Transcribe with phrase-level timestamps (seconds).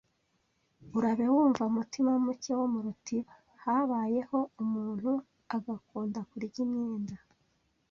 [0.97, 5.11] Urabe wumva Mutimamuke wo mu rutiba Habayeho umuntu
[5.55, 7.15] agakunda kurya imyenda